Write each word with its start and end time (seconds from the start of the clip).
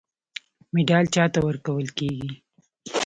مډال 0.73 1.05
چا 1.15 1.23
ته 1.33 1.39
ورکول 1.47 1.87
کیږي؟ 1.97 2.31